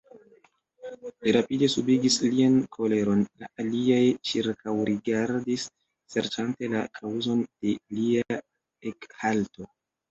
[1.25, 5.69] Li rapide subigis lian koleron, la aliaj ĉirkaŭrigardis
[6.17, 8.43] serĉante la kaŭzon de lia
[8.95, 9.75] ekhalto.